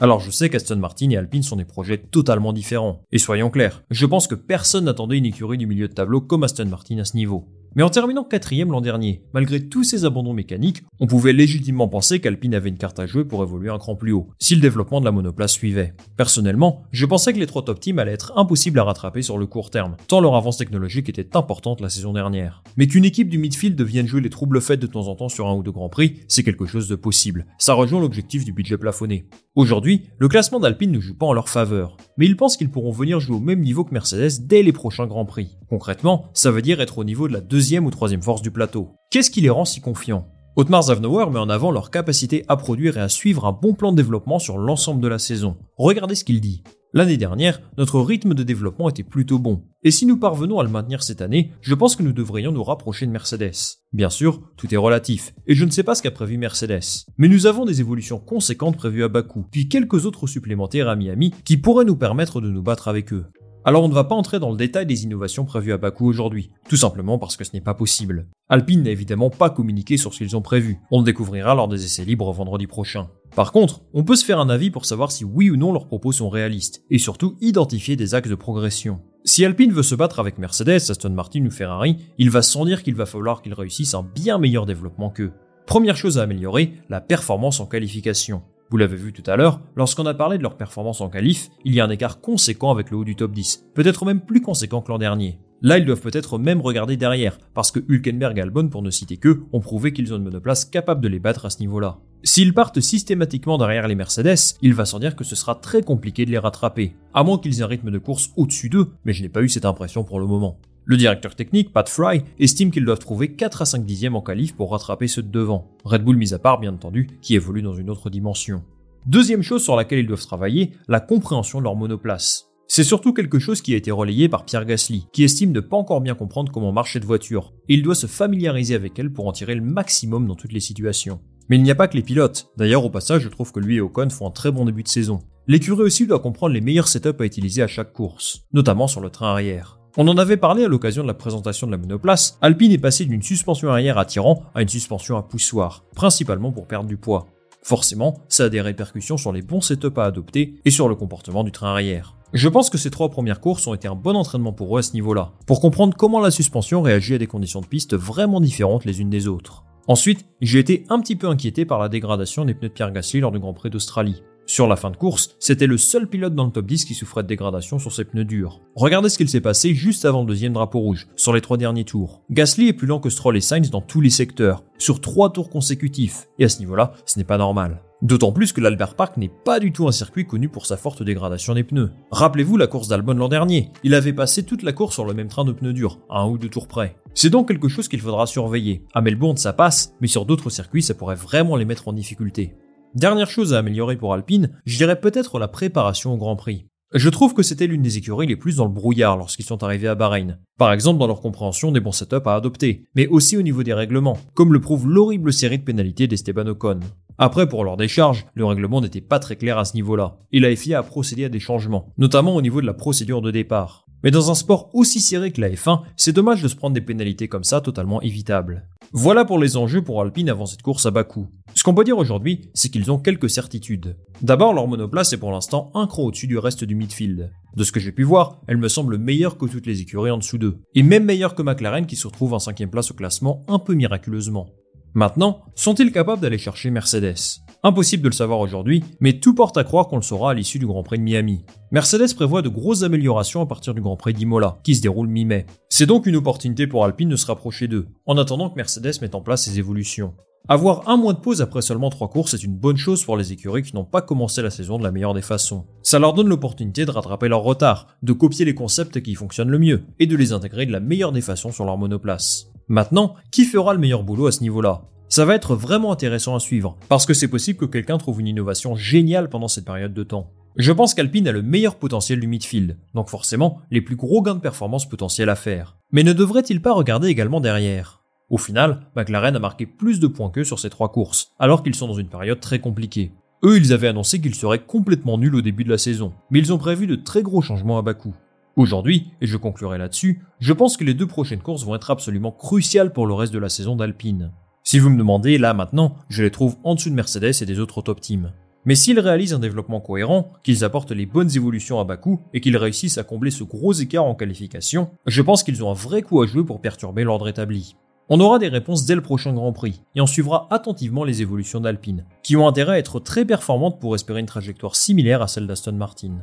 Alors 0.00 0.20
je 0.20 0.30
sais 0.30 0.48
qu'Aston 0.48 0.76
Martin 0.76 1.10
et 1.10 1.16
Alpine 1.16 1.42
sont 1.42 1.56
des 1.56 1.64
projets 1.64 1.98
totalement 1.98 2.52
différents. 2.52 3.02
Et 3.10 3.18
soyons 3.18 3.50
clairs, 3.50 3.82
je 3.90 4.06
pense 4.06 4.28
que 4.28 4.36
personne 4.36 4.84
n'attendait 4.84 5.18
une 5.18 5.26
écurie 5.26 5.58
du 5.58 5.66
milieu 5.66 5.88
de 5.88 5.92
tableau 5.92 6.20
comme 6.20 6.44
Aston 6.44 6.66
Martin 6.66 6.98
à 6.98 7.04
ce 7.04 7.16
niveau. 7.16 7.48
Mais 7.74 7.82
en 7.82 7.90
terminant 7.90 8.24
quatrième 8.24 8.72
l'an 8.72 8.80
dernier, 8.80 9.22
malgré 9.34 9.68
tous 9.68 9.84
ces 9.84 10.04
abandons 10.04 10.32
mécaniques, 10.32 10.82
on 11.00 11.06
pouvait 11.06 11.32
légitimement 11.32 11.88
penser 11.88 12.20
qu'Alpine 12.20 12.54
avait 12.54 12.68
une 12.68 12.78
carte 12.78 12.98
à 12.98 13.06
jouer 13.06 13.24
pour 13.24 13.42
évoluer 13.42 13.70
un 13.70 13.78
cran 13.78 13.94
plus 13.94 14.12
haut, 14.12 14.30
si 14.38 14.54
le 14.54 14.60
développement 14.60 15.00
de 15.00 15.04
la 15.04 15.12
monoplace 15.12 15.52
suivait. 15.52 15.94
Personnellement, 16.16 16.84
je 16.90 17.06
pensais 17.06 17.32
que 17.32 17.38
les 17.38 17.46
trois 17.46 17.64
top 17.64 17.80
teams 17.80 17.98
allaient 17.98 18.12
être 18.12 18.32
impossibles 18.36 18.78
à 18.78 18.84
rattraper 18.84 19.22
sur 19.22 19.38
le 19.38 19.46
court 19.46 19.70
terme, 19.70 19.96
tant 20.08 20.20
leur 20.20 20.34
avance 20.34 20.56
technologique 20.56 21.08
était 21.08 21.36
importante 21.36 21.80
la 21.80 21.88
saison 21.88 22.12
dernière. 22.12 22.62
Mais 22.76 22.86
qu'une 22.86 23.04
équipe 23.04 23.28
du 23.28 23.38
midfield 23.38 23.80
vienne 23.80 24.06
jouer 24.06 24.20
les 24.20 24.30
troubles 24.30 24.60
faits 24.60 24.80
de 24.80 24.86
temps 24.86 25.08
en 25.08 25.14
temps 25.14 25.28
sur 25.28 25.46
un 25.46 25.54
ou 25.54 25.62
deux 25.62 25.72
grands 25.72 25.88
prix, 25.88 26.20
c'est 26.28 26.42
quelque 26.42 26.66
chose 26.66 26.88
de 26.88 26.96
possible. 26.96 27.46
Ça 27.58 27.74
rejoint 27.74 28.00
l'objectif 28.00 28.44
du 28.44 28.52
budget 28.52 28.78
plafonné. 28.78 29.28
Aujourd'hui, 29.54 30.04
le 30.18 30.28
classement 30.28 30.60
d'Alpine 30.60 30.92
ne 30.92 31.00
joue 31.00 31.16
pas 31.16 31.26
en 31.26 31.32
leur 31.32 31.48
faveur, 31.48 31.96
mais 32.16 32.26
ils 32.26 32.36
pensent 32.36 32.56
qu'ils 32.56 32.70
pourront 32.70 32.92
venir 32.92 33.20
jouer 33.20 33.36
au 33.36 33.40
même 33.40 33.60
niveau 33.60 33.84
que 33.84 33.92
Mercedes 33.92 34.46
dès 34.46 34.62
les 34.62 34.72
prochains 34.72 35.06
grands 35.06 35.24
prix. 35.24 35.56
Concrètement, 35.68 36.30
ça 36.32 36.50
veut 36.50 36.62
dire 36.62 36.80
être 36.80 36.98
au 36.98 37.04
niveau 37.04 37.28
de 37.28 37.32
la 37.32 37.40
deuxième 37.40 37.86
ou 37.86 37.90
troisième 37.90 38.22
force 38.22 38.42
du 38.42 38.50
plateau. 38.50 38.90
Qu'est-ce 39.10 39.30
qui 39.30 39.40
les 39.40 39.50
rend 39.50 39.64
si 39.64 39.80
confiants? 39.80 40.28
Otmar 40.56 40.82
Zavnauer 40.82 41.30
met 41.30 41.38
en 41.38 41.50
avant 41.50 41.70
leur 41.70 41.90
capacité 41.90 42.44
à 42.48 42.56
produire 42.56 42.96
et 42.96 43.00
à 43.00 43.08
suivre 43.08 43.44
un 43.44 43.52
bon 43.52 43.74
plan 43.74 43.92
de 43.92 43.96
développement 43.96 44.38
sur 44.38 44.58
l'ensemble 44.58 45.00
de 45.00 45.08
la 45.08 45.18
saison. 45.18 45.56
Regardez 45.76 46.16
ce 46.16 46.24
qu'il 46.24 46.40
dit. 46.40 46.64
L'année 46.94 47.18
dernière, 47.18 47.60
notre 47.76 48.00
rythme 48.00 48.32
de 48.32 48.42
développement 48.42 48.88
était 48.88 49.02
plutôt 49.02 49.38
bon. 49.38 49.62
Et 49.82 49.90
si 49.90 50.06
nous 50.06 50.16
parvenons 50.16 50.58
à 50.58 50.64
le 50.64 50.70
maintenir 50.70 51.02
cette 51.02 51.20
année, 51.20 51.52
je 51.60 51.74
pense 51.74 51.96
que 51.96 52.02
nous 52.02 52.14
devrions 52.14 52.50
nous 52.50 52.64
rapprocher 52.64 53.04
de 53.04 53.10
Mercedes. 53.10 53.76
Bien 53.92 54.08
sûr, 54.08 54.40
tout 54.56 54.72
est 54.72 54.78
relatif, 54.78 55.34
et 55.46 55.54
je 55.54 55.66
ne 55.66 55.70
sais 55.70 55.82
pas 55.82 55.94
ce 55.94 56.02
qu'a 56.02 56.10
prévu 56.10 56.38
Mercedes. 56.38 57.04
Mais 57.18 57.28
nous 57.28 57.46
avons 57.46 57.66
des 57.66 57.80
évolutions 57.80 58.18
conséquentes 58.18 58.78
prévues 58.78 59.04
à 59.04 59.08
Bakou, 59.08 59.44
puis 59.50 59.68
quelques 59.68 60.06
autres 60.06 60.26
supplémentaires 60.26 60.88
à 60.88 60.96
Miami 60.96 61.34
qui 61.44 61.58
pourraient 61.58 61.84
nous 61.84 61.94
permettre 61.94 62.40
de 62.40 62.48
nous 62.48 62.62
battre 62.62 62.88
avec 62.88 63.12
eux. 63.12 63.26
Alors 63.68 63.84
on 63.84 63.88
ne 63.88 63.94
va 63.94 64.04
pas 64.04 64.14
entrer 64.14 64.38
dans 64.38 64.50
le 64.50 64.56
détail 64.56 64.86
des 64.86 65.04
innovations 65.04 65.44
prévues 65.44 65.74
à 65.74 65.76
Bakou 65.76 66.06
aujourd'hui, 66.06 66.48
tout 66.70 66.78
simplement 66.78 67.18
parce 67.18 67.36
que 67.36 67.44
ce 67.44 67.52
n'est 67.52 67.60
pas 67.60 67.74
possible. 67.74 68.26
Alpine 68.48 68.82
n'a 68.82 68.90
évidemment 68.90 69.28
pas 69.28 69.50
communiqué 69.50 69.98
sur 69.98 70.14
ce 70.14 70.24
qu'ils 70.24 70.36
ont 70.38 70.40
prévu, 70.40 70.78
on 70.90 71.00
le 71.00 71.04
découvrira 71.04 71.54
lors 71.54 71.68
des 71.68 71.84
essais 71.84 72.06
libres 72.06 72.32
vendredi 72.32 72.66
prochain. 72.66 73.10
Par 73.36 73.52
contre, 73.52 73.82
on 73.92 74.04
peut 74.04 74.16
se 74.16 74.24
faire 74.24 74.40
un 74.40 74.48
avis 74.48 74.70
pour 74.70 74.86
savoir 74.86 75.12
si 75.12 75.22
oui 75.26 75.50
ou 75.50 75.56
non 75.56 75.74
leurs 75.74 75.86
propos 75.86 76.12
sont 76.12 76.30
réalistes, 76.30 76.82
et 76.88 76.96
surtout 76.96 77.36
identifier 77.42 77.94
des 77.94 78.14
axes 78.14 78.30
de 78.30 78.34
progression. 78.34 79.02
Si 79.26 79.44
Alpine 79.44 79.72
veut 79.74 79.82
se 79.82 79.94
battre 79.94 80.18
avec 80.18 80.38
Mercedes, 80.38 80.88
Aston 80.88 81.10
Martin 81.10 81.44
ou 81.44 81.50
Ferrari, 81.50 81.98
il 82.16 82.30
va 82.30 82.40
sans 82.40 82.64
dire 82.64 82.82
qu'il 82.82 82.94
va 82.94 83.04
falloir 83.04 83.42
qu'ils 83.42 83.52
réussissent 83.52 83.92
un 83.92 84.02
bien 84.02 84.38
meilleur 84.38 84.64
développement 84.64 85.10
qu'eux. 85.10 85.32
Première 85.66 85.98
chose 85.98 86.18
à 86.18 86.22
améliorer, 86.22 86.72
la 86.88 87.02
performance 87.02 87.60
en 87.60 87.66
qualification. 87.66 88.40
Vous 88.70 88.76
l'avez 88.76 88.96
vu 88.96 89.14
tout 89.14 89.22
à 89.30 89.36
l'heure, 89.36 89.60
lorsqu'on 89.76 90.04
a 90.04 90.12
parlé 90.12 90.36
de 90.36 90.42
leur 90.42 90.58
performance 90.58 91.00
en 91.00 91.08
qualif, 91.08 91.48
il 91.64 91.74
y 91.74 91.80
a 91.80 91.84
un 91.86 91.90
écart 91.90 92.20
conséquent 92.20 92.70
avec 92.70 92.90
le 92.90 92.98
haut 92.98 93.04
du 93.04 93.16
top 93.16 93.32
10, 93.32 93.70
peut-être 93.74 94.04
même 94.04 94.20
plus 94.20 94.42
conséquent 94.42 94.82
que 94.82 94.92
l'an 94.92 94.98
dernier. 94.98 95.38
Là, 95.62 95.78
ils 95.78 95.86
doivent 95.86 96.02
peut-être 96.02 96.38
même 96.38 96.60
regarder 96.60 96.98
derrière, 96.98 97.38
parce 97.54 97.72
que 97.72 97.80
Hülkenberg 97.88 98.36
et 98.36 98.42
Albon, 98.42 98.68
pour 98.68 98.82
ne 98.82 98.90
citer 98.90 99.16
qu'eux, 99.16 99.42
ont 99.54 99.60
prouvé 99.60 99.94
qu'ils 99.94 100.12
ont 100.12 100.18
une 100.18 100.24
monoplace 100.24 100.66
capable 100.66 101.00
de 101.00 101.08
les 101.08 101.18
battre 101.18 101.46
à 101.46 101.50
ce 101.50 101.60
niveau-là. 101.60 101.98
S'ils 102.24 102.52
partent 102.52 102.80
systématiquement 102.80 103.58
derrière 103.58 103.86
les 103.86 103.94
Mercedes, 103.94 104.56
il 104.60 104.74
va 104.74 104.84
sans 104.84 104.98
dire 104.98 105.14
que 105.14 105.22
ce 105.22 105.36
sera 105.36 105.54
très 105.54 105.82
compliqué 105.82 106.26
de 106.26 106.30
les 106.30 106.38
rattraper, 106.38 106.96
à 107.14 107.22
moins 107.22 107.38
qu'ils 107.38 107.60
aient 107.60 107.62
un 107.62 107.68
rythme 107.68 107.92
de 107.92 107.98
course 107.98 108.30
au-dessus 108.36 108.68
d'eux, 108.68 108.90
mais 109.04 109.12
je 109.12 109.22
n'ai 109.22 109.28
pas 109.28 109.42
eu 109.42 109.48
cette 109.48 109.64
impression 109.64 110.02
pour 110.02 110.18
le 110.18 110.26
moment. 110.26 110.58
Le 110.84 110.96
directeur 110.96 111.36
technique, 111.36 111.72
Pat 111.72 111.88
Fry, 111.88 112.22
estime 112.40 112.72
qu'ils 112.72 112.84
doivent 112.84 112.98
trouver 112.98 113.34
4 113.34 113.62
à 113.62 113.66
5 113.66 113.84
dixièmes 113.84 114.16
en 114.16 114.22
qualif 114.22 114.56
pour 114.56 114.72
rattraper 114.72 115.06
ceux 115.06 115.22
de 115.22 115.30
devant. 115.30 115.70
Red 115.84 116.02
Bull 116.02 116.16
mis 116.16 116.34
à 116.34 116.38
part, 116.38 116.58
bien 116.58 116.72
entendu, 116.72 117.08
qui 117.20 117.34
évolue 117.34 117.62
dans 117.62 117.74
une 117.74 117.90
autre 117.90 118.10
dimension. 118.10 118.64
Deuxième 119.06 119.42
chose 119.42 119.62
sur 119.62 119.76
laquelle 119.76 120.00
ils 120.00 120.06
doivent 120.06 120.26
travailler, 120.26 120.72
la 120.88 121.00
compréhension 121.00 121.58
de 121.58 121.64
leur 121.64 121.76
monoplace. 121.76 122.48
C'est 122.66 122.84
surtout 122.84 123.12
quelque 123.12 123.38
chose 123.38 123.62
qui 123.62 123.74
a 123.74 123.76
été 123.76 123.90
relayé 123.90 124.28
par 124.28 124.44
Pierre 124.44 124.64
Gasly, 124.64 125.06
qui 125.12 125.24
estime 125.24 125.52
ne 125.52 125.60
pas 125.60 125.76
encore 125.76 126.00
bien 126.00 126.14
comprendre 126.14 126.50
comment 126.50 126.72
marche 126.72 126.94
cette 126.94 127.04
voiture, 127.04 127.52
et 127.68 127.74
il 127.74 127.82
doit 127.82 127.94
se 127.94 128.06
familiariser 128.06 128.74
avec 128.74 128.98
elle 128.98 129.12
pour 129.12 129.28
en 129.28 129.32
tirer 129.32 129.54
le 129.54 129.62
maximum 129.62 130.26
dans 130.26 130.34
toutes 130.34 130.52
les 130.52 130.60
situations. 130.60 131.20
Mais 131.48 131.56
il 131.56 131.62
n'y 131.62 131.70
a 131.70 131.74
pas 131.74 131.88
que 131.88 131.96
les 131.96 132.02
pilotes. 132.02 132.50
D'ailleurs, 132.56 132.84
au 132.84 132.90
passage, 132.90 133.22
je 133.22 133.28
trouve 133.28 133.52
que 133.52 133.60
lui 133.60 133.76
et 133.76 133.80
Ocon 133.80 134.10
font 134.10 134.28
un 134.28 134.30
très 134.30 134.50
bon 134.50 134.64
début 134.64 134.82
de 134.82 134.88
saison. 134.88 135.20
L'écurie 135.46 135.82
aussi 135.82 136.06
doit 136.06 136.18
comprendre 136.18 136.52
les 136.52 136.60
meilleurs 136.60 136.88
setups 136.88 137.20
à 137.20 137.24
utiliser 137.24 137.62
à 137.62 137.66
chaque 137.66 137.92
course, 137.92 138.42
notamment 138.52 138.86
sur 138.86 139.00
le 139.00 139.08
train 139.08 139.30
arrière. 139.30 139.78
On 139.96 140.06
en 140.06 140.18
avait 140.18 140.36
parlé 140.36 140.64
à 140.64 140.68
l'occasion 140.68 141.02
de 141.02 141.08
la 141.08 141.14
présentation 141.14 141.66
de 141.66 141.72
la 141.72 141.78
monoplace, 141.78 142.38
Alpine 142.42 142.70
est 142.70 142.78
passé 142.78 143.06
d'une 143.06 143.22
suspension 143.22 143.70
arrière 143.70 143.98
attirant 143.98 144.42
à 144.54 144.62
une 144.62 144.68
suspension 144.68 145.16
à 145.16 145.22
poussoir, 145.22 145.84
principalement 145.94 146.52
pour 146.52 146.66
perdre 146.66 146.88
du 146.88 146.98
poids. 146.98 147.26
Forcément, 147.62 148.18
ça 148.28 148.44
a 148.44 148.48
des 148.48 148.60
répercussions 148.60 149.16
sur 149.16 149.32
les 149.32 149.42
bons 149.42 149.60
setups 149.60 149.88
à 149.96 150.04
adopter 150.04 150.54
et 150.64 150.70
sur 150.70 150.88
le 150.88 150.94
comportement 150.94 151.44
du 151.44 151.50
train 151.50 151.70
arrière. 151.70 152.14
Je 152.34 152.48
pense 152.48 152.68
que 152.68 152.78
ces 152.78 152.90
trois 152.90 153.08
premières 153.08 153.40
courses 153.40 153.66
ont 153.66 153.74
été 153.74 153.88
un 153.88 153.94
bon 153.94 154.14
entraînement 154.14 154.52
pour 154.52 154.76
eux 154.76 154.80
à 154.80 154.82
ce 154.82 154.92
niveau-là, 154.92 155.32
pour 155.46 155.60
comprendre 155.60 155.96
comment 155.96 156.20
la 156.20 156.30
suspension 156.30 156.82
réagit 156.82 157.14
à 157.14 157.18
des 157.18 157.26
conditions 157.26 157.62
de 157.62 157.66
piste 157.66 157.96
vraiment 157.96 158.40
différentes 158.40 158.84
les 158.84 159.00
unes 159.00 159.10
des 159.10 159.26
autres. 159.26 159.64
Ensuite, 159.88 160.26
j'ai 160.42 160.58
été 160.58 160.84
un 160.90 161.00
petit 161.00 161.16
peu 161.16 161.28
inquiété 161.28 161.64
par 161.64 161.78
la 161.78 161.88
dégradation 161.88 162.44
des 162.44 162.52
pneus 162.52 162.68
de 162.68 162.74
Pierre 162.74 162.92
Gasly 162.92 163.20
lors 163.20 163.32
du 163.32 163.38
Grand 163.38 163.54
Prix 163.54 163.70
d'Australie. 163.70 164.22
Sur 164.44 164.66
la 164.66 164.76
fin 164.76 164.90
de 164.90 164.96
course, 164.96 165.34
c'était 165.40 165.66
le 165.66 165.78
seul 165.78 166.06
pilote 166.06 166.34
dans 166.34 166.44
le 166.44 166.50
top 166.50 166.66
10 166.66 166.84
qui 166.84 166.92
souffrait 166.92 167.22
de 167.22 167.28
dégradation 167.28 167.78
sur 167.78 167.90
ses 167.90 168.04
pneus 168.04 168.26
durs. 168.26 168.60
Regardez 168.74 169.08
ce 169.08 169.16
qu'il 169.16 169.30
s'est 169.30 169.40
passé 169.40 169.74
juste 169.74 170.04
avant 170.04 170.20
le 170.20 170.26
deuxième 170.26 170.52
drapeau 170.52 170.80
rouge, 170.80 171.08
sur 171.16 171.32
les 171.32 171.40
trois 171.40 171.56
derniers 171.56 171.84
tours. 171.84 172.20
Gasly 172.30 172.68
est 172.68 172.74
plus 172.74 172.86
lent 172.86 173.00
que 173.00 173.08
Stroll 173.08 173.38
et 173.38 173.40
Sainz 173.40 173.70
dans 173.70 173.80
tous 173.80 174.02
les 174.02 174.10
secteurs, 174.10 174.62
sur 174.76 175.00
trois 175.00 175.32
tours 175.32 175.48
consécutifs, 175.48 176.28
et 176.38 176.44
à 176.44 176.50
ce 176.50 176.58
niveau-là, 176.58 176.92
ce 177.06 177.18
n'est 177.18 177.24
pas 177.24 177.38
normal. 177.38 177.80
D'autant 178.00 178.30
plus 178.30 178.52
que 178.52 178.60
l'Albert 178.60 178.94
Park 178.94 179.16
n'est 179.16 179.30
pas 179.44 179.58
du 179.58 179.72
tout 179.72 179.88
un 179.88 179.92
circuit 179.92 180.24
connu 180.24 180.48
pour 180.48 180.66
sa 180.66 180.76
forte 180.76 181.02
dégradation 181.02 181.54
des 181.54 181.64
pneus. 181.64 181.90
Rappelez-vous 182.12 182.56
la 182.56 182.68
course 182.68 182.86
d'Albon 182.86 183.14
l'an 183.14 183.28
dernier, 183.28 183.72
il 183.82 183.92
avait 183.92 184.12
passé 184.12 184.44
toute 184.44 184.62
la 184.62 184.72
course 184.72 184.94
sur 184.94 185.04
le 185.04 185.14
même 185.14 185.26
train 185.26 185.44
de 185.44 185.50
pneus 185.50 185.72
durs, 185.72 185.98
à 186.08 186.20
un 186.20 186.28
ou 186.28 186.38
deux 186.38 186.48
tours 186.48 186.68
près. 186.68 186.96
C'est 187.14 187.30
donc 187.30 187.48
quelque 187.48 187.66
chose 187.68 187.88
qu'il 187.88 188.00
faudra 188.00 188.26
surveiller. 188.26 188.84
À 188.94 189.00
Melbourne 189.00 189.36
ça 189.36 189.52
passe, 189.52 189.94
mais 190.00 190.06
sur 190.06 190.26
d'autres 190.26 190.48
circuits 190.48 190.82
ça 190.82 190.94
pourrait 190.94 191.16
vraiment 191.16 191.56
les 191.56 191.64
mettre 191.64 191.88
en 191.88 191.92
difficulté. 191.92 192.54
Dernière 192.94 193.30
chose 193.30 193.52
à 193.52 193.58
améliorer 193.58 193.96
pour 193.96 194.14
Alpine, 194.14 194.60
je 194.64 194.76
dirais 194.76 195.00
peut-être 195.00 195.40
la 195.40 195.48
préparation 195.48 196.14
au 196.14 196.16
Grand 196.18 196.36
Prix. 196.36 196.66
Je 196.94 197.10
trouve 197.10 197.34
que 197.34 197.42
c'était 197.42 197.66
l'une 197.66 197.82
des 197.82 197.98
écuries 197.98 198.26
les 198.26 198.36
plus 198.36 198.56
dans 198.56 198.64
le 198.64 198.70
brouillard 198.70 199.18
lorsqu'ils 199.18 199.44
sont 199.44 199.62
arrivés 199.62 199.88
à 199.88 199.94
Bahreïn. 199.94 200.38
Par 200.56 200.72
exemple 200.72 200.98
dans 200.98 201.06
leur 201.06 201.20
compréhension 201.20 201.70
des 201.70 201.80
bons 201.80 201.92
setups 201.92 202.16
à 202.24 202.34
adopter, 202.34 202.86
mais 202.94 203.06
aussi 203.08 203.36
au 203.36 203.42
niveau 203.42 203.62
des 203.62 203.74
règlements, 203.74 204.16
comme 204.32 204.54
le 204.54 204.60
prouve 204.62 204.88
l'horrible 204.88 205.30
série 205.30 205.58
de 205.58 205.64
pénalités 205.64 206.06
d'Esteban 206.06 206.46
Ocon. 206.46 206.80
Après, 207.18 207.46
pour 207.46 207.62
leur 207.62 207.76
décharge, 207.76 208.24
le 208.32 208.46
règlement 208.46 208.80
n'était 208.80 209.02
pas 209.02 209.18
très 209.18 209.36
clair 209.36 209.58
à 209.58 209.66
ce 209.66 209.74
niveau-là, 209.74 210.16
et 210.32 210.40
la 210.40 210.56
FIA 210.56 210.78
a 210.78 210.82
procédé 210.82 211.26
à 211.26 211.28
des 211.28 211.40
changements, 211.40 211.92
notamment 211.98 212.34
au 212.34 212.40
niveau 212.40 212.62
de 212.62 212.66
la 212.66 212.72
procédure 212.72 213.20
de 213.20 213.32
départ. 213.32 213.87
Mais 214.02 214.10
dans 214.10 214.30
un 214.30 214.34
sport 214.34 214.70
aussi 214.74 215.00
serré 215.00 215.32
que 215.32 215.40
la 215.40 215.50
F1, 215.50 215.82
c'est 215.96 216.12
dommage 216.12 216.42
de 216.42 216.48
se 216.48 216.54
prendre 216.54 216.74
des 216.74 216.80
pénalités 216.80 217.28
comme 217.28 217.44
ça 217.44 217.60
totalement 217.60 218.00
évitables. 218.00 218.68
Voilà 218.92 219.24
pour 219.24 219.38
les 219.38 219.56
enjeux 219.56 219.82
pour 219.82 220.00
Alpine 220.00 220.30
avant 220.30 220.46
cette 220.46 220.62
course 220.62 220.86
à 220.86 220.90
bas 220.90 221.04
coût. 221.04 221.28
Ce 221.54 221.62
qu'on 221.62 221.74
peut 221.74 221.84
dire 221.84 221.98
aujourd'hui, 221.98 222.50
c'est 222.54 222.70
qu'ils 222.70 222.90
ont 222.90 222.98
quelques 222.98 223.28
certitudes. 223.28 223.96
D'abord, 224.22 224.54
leur 224.54 224.66
monoplace 224.66 225.12
est 225.12 225.18
pour 225.18 225.32
l'instant 225.32 225.70
un 225.74 225.86
cran 225.86 226.04
au-dessus 226.04 226.26
du 226.26 226.38
reste 226.38 226.64
du 226.64 226.74
midfield. 226.74 227.30
De 227.56 227.64
ce 227.64 227.72
que 227.72 227.80
j'ai 227.80 227.92
pu 227.92 228.04
voir, 228.04 228.40
elle 228.46 228.56
me 228.56 228.68
semble 228.68 228.96
meilleure 228.96 229.36
que 229.36 229.46
toutes 229.46 229.66
les 229.66 229.80
écuries 229.80 230.10
en 230.10 230.18
dessous 230.18 230.38
d'eux. 230.38 230.60
Et 230.74 230.82
même 230.82 231.04
meilleure 231.04 231.34
que 231.34 231.42
McLaren 231.42 231.86
qui 231.86 231.96
se 231.96 232.06
retrouve 232.06 232.32
en 232.32 232.38
cinquième 232.38 232.70
place 232.70 232.90
au 232.90 232.94
classement 232.94 233.44
un 233.48 233.58
peu 233.58 233.74
miraculeusement. 233.74 234.48
Maintenant, 234.94 235.42
sont-ils 235.54 235.92
capables 235.92 236.22
d'aller 236.22 236.38
chercher 236.38 236.70
Mercedes? 236.70 237.40
Impossible 237.64 238.04
de 238.04 238.08
le 238.08 238.14
savoir 238.14 238.38
aujourd'hui, 238.38 238.84
mais 239.00 239.18
tout 239.18 239.34
porte 239.34 239.56
à 239.56 239.64
croire 239.64 239.88
qu'on 239.88 239.96
le 239.96 240.02
saura 240.02 240.30
à 240.30 240.34
l'issue 240.34 240.60
du 240.60 240.66
Grand 240.66 240.84
Prix 240.84 240.98
de 240.98 241.02
Miami. 241.02 241.44
Mercedes 241.72 242.14
prévoit 242.14 242.40
de 242.40 242.48
grosses 242.48 242.84
améliorations 242.84 243.40
à 243.40 243.46
partir 243.46 243.74
du 243.74 243.80
Grand 243.80 243.96
Prix 243.96 244.14
d'Imola, 244.14 244.58
qui 244.62 244.76
se 244.76 244.80
déroule 244.80 245.08
mi-mai. 245.08 245.44
C'est 245.68 245.86
donc 245.86 246.06
une 246.06 246.14
opportunité 246.14 246.68
pour 246.68 246.84
Alpine 246.84 247.08
de 247.08 247.16
se 247.16 247.26
rapprocher 247.26 247.66
d'eux, 247.66 247.88
en 248.06 248.16
attendant 248.16 248.48
que 248.48 248.54
Mercedes 248.54 249.00
mette 249.00 249.16
en 249.16 249.22
place 249.22 249.42
ses 249.42 249.58
évolutions. 249.58 250.14
Avoir 250.46 250.88
un 250.88 250.96
mois 250.96 251.14
de 251.14 251.18
pause 251.18 251.42
après 251.42 251.60
seulement 251.60 251.90
trois 251.90 252.08
courses 252.08 252.34
est 252.34 252.44
une 252.44 252.56
bonne 252.56 252.76
chose 252.76 253.04
pour 253.04 253.16
les 253.16 253.32
écuries 253.32 253.64
qui 253.64 253.74
n'ont 253.74 253.84
pas 253.84 254.02
commencé 254.02 254.40
la 254.40 254.50
saison 254.50 254.78
de 254.78 254.84
la 254.84 254.92
meilleure 254.92 255.12
des 255.12 255.20
façons. 255.20 255.66
Ça 255.82 255.98
leur 255.98 256.14
donne 256.14 256.28
l'opportunité 256.28 256.86
de 256.86 256.92
rattraper 256.92 257.28
leur 257.28 257.42
retard, 257.42 257.88
de 258.04 258.12
copier 258.12 258.44
les 258.44 258.54
concepts 258.54 259.02
qui 259.02 259.16
fonctionnent 259.16 259.50
le 259.50 259.58
mieux, 259.58 259.82
et 259.98 260.06
de 260.06 260.16
les 260.16 260.32
intégrer 260.32 260.64
de 260.64 260.72
la 260.72 260.80
meilleure 260.80 261.12
des 261.12 261.22
façons 261.22 261.50
sur 261.50 261.64
leur 261.64 261.76
monoplace. 261.76 262.52
Maintenant, 262.68 263.16
qui 263.32 263.44
fera 263.44 263.74
le 263.74 263.80
meilleur 263.80 264.04
boulot 264.04 264.28
à 264.28 264.32
ce 264.32 264.42
niveau-là? 264.42 264.84
Ça 265.08 265.24
va 265.24 265.34
être 265.34 265.54
vraiment 265.54 265.92
intéressant 265.92 266.34
à 266.34 266.40
suivre, 266.40 266.76
parce 266.88 267.06
que 267.06 267.14
c'est 267.14 267.28
possible 267.28 267.58
que 267.58 267.64
quelqu'un 267.64 267.98
trouve 267.98 268.20
une 268.20 268.26
innovation 268.26 268.76
géniale 268.76 269.28
pendant 269.28 269.48
cette 269.48 269.64
période 269.64 269.94
de 269.94 270.02
temps. 270.02 270.30
Je 270.56 270.72
pense 270.72 270.92
qu'Alpine 270.92 271.28
a 271.28 271.32
le 271.32 271.42
meilleur 271.42 271.76
potentiel 271.76 272.20
du 272.20 272.26
midfield, 272.26 272.76
donc 272.94 273.08
forcément 273.08 273.60
les 273.70 273.80
plus 273.80 273.96
gros 273.96 274.22
gains 274.22 274.34
de 274.34 274.40
performance 274.40 274.88
potentiels 274.88 275.28
à 275.28 275.36
faire. 275.36 275.76
Mais 275.92 276.02
ne 276.02 276.12
devrait-il 276.12 276.60
pas 276.60 276.72
regarder 276.72 277.08
également 277.08 277.40
derrière? 277.40 278.02
Au 278.28 278.36
final, 278.36 278.80
McLaren 278.94 279.36
a 279.36 279.38
marqué 279.38 279.64
plus 279.64 280.00
de 280.00 280.06
points 280.06 280.30
qu'eux 280.30 280.44
sur 280.44 280.58
ces 280.58 280.68
trois 280.68 280.92
courses, 280.92 281.32
alors 281.38 281.62
qu'ils 281.62 281.74
sont 281.74 281.88
dans 281.88 281.94
une 281.94 282.08
période 282.08 282.40
très 282.40 282.58
compliquée. 282.58 283.12
Eux, 283.44 283.56
ils 283.56 283.72
avaient 283.72 283.88
annoncé 283.88 284.20
qu'ils 284.20 284.34
seraient 284.34 284.64
complètement 284.64 285.16
nuls 285.16 285.36
au 285.36 285.40
début 285.40 285.64
de 285.64 285.70
la 285.70 285.78
saison, 285.78 286.12
mais 286.30 286.40
ils 286.40 286.52
ont 286.52 286.58
prévu 286.58 286.86
de 286.86 286.96
très 286.96 287.22
gros 287.22 287.40
changements 287.40 287.78
à 287.78 287.82
bas 287.82 287.94
coût. 287.94 288.16
Aujourd'hui, 288.56 289.12
et 289.20 289.26
je 289.26 289.36
conclurai 289.36 289.78
là-dessus, 289.78 290.20
je 290.40 290.52
pense 290.52 290.76
que 290.76 290.82
les 290.82 290.94
deux 290.94 291.06
prochaines 291.06 291.40
courses 291.40 291.64
vont 291.64 291.76
être 291.76 291.92
absolument 291.92 292.32
cruciales 292.32 292.92
pour 292.92 293.06
le 293.06 293.14
reste 293.14 293.32
de 293.32 293.38
la 293.38 293.48
saison 293.48 293.76
d'Alpine. 293.76 294.32
Si 294.70 294.78
vous 294.78 294.90
me 294.90 294.98
demandez, 294.98 295.38
là 295.38 295.54
maintenant, 295.54 295.96
je 296.10 296.22
les 296.22 296.30
trouve 296.30 296.58
en 296.62 296.74
dessous 296.74 296.90
de 296.90 296.94
Mercedes 296.94 297.32
et 297.40 297.46
des 297.46 297.58
autres 297.58 297.80
top 297.80 298.02
teams. 298.02 298.32
Mais 298.66 298.74
s'ils 298.74 299.00
réalisent 299.00 299.32
un 299.32 299.38
développement 299.38 299.80
cohérent, 299.80 300.30
qu'ils 300.44 300.62
apportent 300.62 300.90
les 300.90 301.06
bonnes 301.06 301.34
évolutions 301.34 301.80
à 301.80 301.84
bas 301.84 301.96
coût 301.96 302.20
et 302.34 302.42
qu'ils 302.42 302.58
réussissent 302.58 302.98
à 302.98 303.02
combler 303.02 303.30
ce 303.30 303.44
gros 303.44 303.72
écart 303.72 304.04
en 304.04 304.14
qualification, 304.14 304.90
je 305.06 305.22
pense 305.22 305.42
qu'ils 305.42 305.64
ont 305.64 305.70
un 305.70 305.74
vrai 305.74 306.02
coup 306.02 306.20
à 306.20 306.26
jouer 306.26 306.44
pour 306.44 306.60
perturber 306.60 307.02
l'ordre 307.02 307.28
établi. 307.28 307.76
On 308.10 308.20
aura 308.20 308.38
des 308.38 308.48
réponses 308.48 308.84
dès 308.84 308.94
le 308.94 309.00
prochain 309.00 309.32
Grand 309.32 309.54
Prix, 309.54 309.80
et 309.94 310.02
on 310.02 310.06
suivra 310.06 310.48
attentivement 310.50 311.04
les 311.04 311.22
évolutions 311.22 311.60
d'Alpine, 311.60 312.04
qui 312.22 312.36
ont 312.36 312.46
intérêt 312.46 312.74
à 312.74 312.78
être 312.78 313.00
très 313.00 313.24
performantes 313.24 313.80
pour 313.80 313.94
espérer 313.94 314.20
une 314.20 314.26
trajectoire 314.26 314.76
similaire 314.76 315.22
à 315.22 315.28
celle 315.28 315.46
d'Aston 315.46 315.72
Martin. 315.72 316.18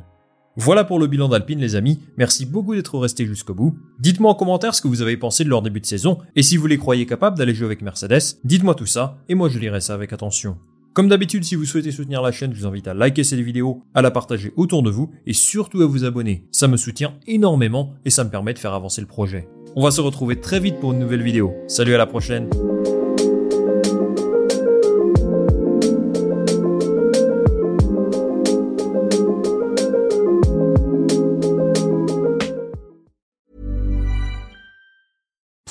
Voilà 0.58 0.84
pour 0.84 0.98
le 0.98 1.06
bilan 1.06 1.28
d'Alpine 1.28 1.60
les 1.60 1.76
amis, 1.76 2.00
merci 2.16 2.46
beaucoup 2.46 2.74
d'être 2.74 2.98
restés 2.98 3.26
jusqu'au 3.26 3.52
bout. 3.52 3.76
Dites-moi 4.00 4.30
en 4.30 4.34
commentaire 4.34 4.74
ce 4.74 4.80
que 4.80 4.88
vous 4.88 5.02
avez 5.02 5.18
pensé 5.18 5.44
de 5.44 5.50
leur 5.50 5.60
début 5.60 5.80
de 5.80 5.86
saison, 5.86 6.16
et 6.34 6.42
si 6.42 6.56
vous 6.56 6.66
les 6.66 6.78
croyez 6.78 7.04
capables 7.04 7.36
d'aller 7.36 7.54
jouer 7.54 7.66
avec 7.66 7.82
Mercedes, 7.82 8.38
dites-moi 8.42 8.74
tout 8.74 8.86
ça, 8.86 9.18
et 9.28 9.34
moi 9.34 9.50
je 9.50 9.58
lirai 9.58 9.82
ça 9.82 9.92
avec 9.92 10.14
attention. 10.14 10.56
Comme 10.94 11.10
d'habitude, 11.10 11.44
si 11.44 11.56
vous 11.56 11.66
souhaitez 11.66 11.92
soutenir 11.92 12.22
la 12.22 12.32
chaîne, 12.32 12.54
je 12.54 12.60
vous 12.60 12.66
invite 12.66 12.88
à 12.88 12.94
liker 12.94 13.22
cette 13.22 13.40
vidéo, 13.40 13.82
à 13.92 14.00
la 14.00 14.10
partager 14.10 14.54
autour 14.56 14.82
de 14.82 14.88
vous, 14.88 15.10
et 15.26 15.34
surtout 15.34 15.82
à 15.82 15.86
vous 15.86 16.04
abonner. 16.04 16.46
Ça 16.52 16.68
me 16.68 16.78
soutient 16.78 17.12
énormément, 17.26 17.92
et 18.06 18.10
ça 18.10 18.24
me 18.24 18.30
permet 18.30 18.54
de 18.54 18.58
faire 18.58 18.72
avancer 18.72 19.02
le 19.02 19.06
projet. 19.06 19.46
On 19.74 19.82
va 19.82 19.90
se 19.90 20.00
retrouver 20.00 20.40
très 20.40 20.58
vite 20.58 20.80
pour 20.80 20.92
une 20.92 21.00
nouvelle 21.00 21.22
vidéo. 21.22 21.52
Salut 21.68 21.94
à 21.94 21.98
la 21.98 22.06
prochaine 22.06 22.48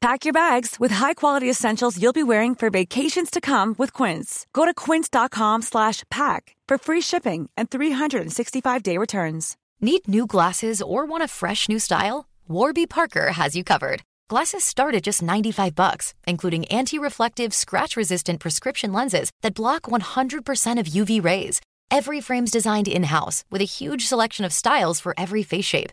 Pack 0.00 0.24
your 0.24 0.32
bags 0.32 0.76
with 0.80 0.92
high-quality 0.92 1.50
essentials 1.50 2.00
you'll 2.00 2.14
be 2.14 2.22
wearing 2.22 2.54
for 2.54 2.70
vacations 2.70 3.30
to 3.30 3.38
come 3.38 3.74
with 3.76 3.92
Quince. 3.92 4.46
Go 4.54 4.64
to 4.64 4.72
quince.com/pack 4.72 6.56
for 6.68 6.78
free 6.78 7.02
shipping 7.02 7.50
and 7.54 7.68
365-day 7.68 8.96
returns. 8.96 9.56
Need 9.80 10.08
new 10.08 10.26
glasses 10.26 10.80
or 10.80 11.04
want 11.04 11.22
a 11.24 11.28
fresh 11.28 11.68
new 11.68 11.78
style? 11.78 12.26
Warby 12.48 12.86
Parker 12.86 13.32
has 13.32 13.54
you 13.54 13.62
covered. 13.62 14.02
Glasses 14.28 14.64
start 14.64 14.94
at 14.94 15.02
just 15.02 15.22
95 15.22 15.74
bucks, 15.74 16.14
including 16.26 16.64
anti-reflective, 16.66 17.52
scratch-resistant 17.52 18.40
prescription 18.40 18.92
lenses 18.94 19.30
that 19.42 19.54
block 19.54 19.82
100% 19.82 20.80
of 20.80 20.86
UV 20.86 21.20
rays. 21.22 21.60
Every 21.90 22.20
frame's 22.22 22.50
designed 22.50 22.88
in-house 22.88 23.44
with 23.50 23.60
a 23.60 23.64
huge 23.78 24.06
selection 24.06 24.46
of 24.46 24.52
styles 24.52 25.00
for 25.00 25.12
every 25.18 25.42
face 25.42 25.66
shape. 25.66 25.92